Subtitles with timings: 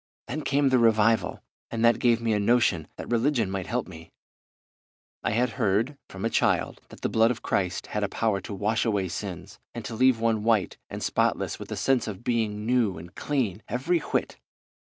[0.25, 4.09] Then came the revival, and that gave me a notion that religion might help me.
[5.21, 8.53] I had heard, from a child, that the blood of Christ had a power to
[8.55, 12.65] wash away sins and to leave one white and spotless with a sense of being
[12.65, 14.37] new and clean every whit.